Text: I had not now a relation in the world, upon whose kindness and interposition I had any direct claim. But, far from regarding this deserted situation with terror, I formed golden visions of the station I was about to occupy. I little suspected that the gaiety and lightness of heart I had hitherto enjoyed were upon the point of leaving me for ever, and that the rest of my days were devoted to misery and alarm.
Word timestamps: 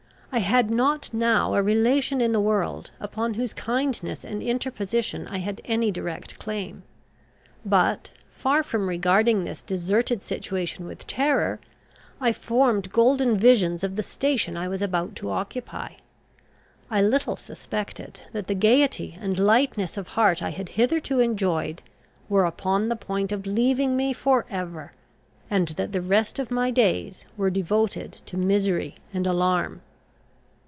I 0.33 0.39
had 0.39 0.71
not 0.71 1.09
now 1.13 1.55
a 1.55 1.61
relation 1.61 2.21
in 2.21 2.31
the 2.31 2.39
world, 2.39 2.91
upon 3.01 3.33
whose 3.33 3.53
kindness 3.53 4.23
and 4.23 4.41
interposition 4.41 5.27
I 5.27 5.39
had 5.39 5.59
any 5.65 5.91
direct 5.91 6.39
claim. 6.39 6.83
But, 7.65 8.11
far 8.31 8.63
from 8.63 8.87
regarding 8.87 9.43
this 9.43 9.61
deserted 9.61 10.23
situation 10.23 10.85
with 10.87 11.05
terror, 11.05 11.59
I 12.21 12.31
formed 12.31 12.93
golden 12.93 13.35
visions 13.35 13.83
of 13.83 13.97
the 13.97 14.03
station 14.03 14.55
I 14.55 14.69
was 14.69 14.81
about 14.81 15.17
to 15.17 15.29
occupy. 15.29 15.95
I 16.89 17.01
little 17.01 17.35
suspected 17.35 18.21
that 18.31 18.47
the 18.47 18.55
gaiety 18.55 19.17
and 19.19 19.37
lightness 19.37 19.97
of 19.97 20.07
heart 20.07 20.41
I 20.41 20.51
had 20.51 20.69
hitherto 20.69 21.19
enjoyed 21.19 21.81
were 22.29 22.45
upon 22.45 22.87
the 22.87 22.95
point 22.95 23.33
of 23.33 23.45
leaving 23.45 23.97
me 23.97 24.13
for 24.13 24.45
ever, 24.49 24.93
and 25.49 25.67
that 25.75 25.91
the 25.91 25.99
rest 25.99 26.39
of 26.39 26.49
my 26.51 26.71
days 26.71 27.25
were 27.35 27.49
devoted 27.49 28.13
to 28.27 28.37
misery 28.37 28.95
and 29.13 29.27
alarm. 29.27 29.81